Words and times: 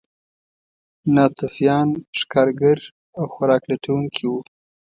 ناتوفیان 1.13 1.87
ښکارګر 2.19 2.79
او 3.17 3.23
خوراک 3.33 3.63
لټونکي 3.71 4.23
وو. 4.27 4.39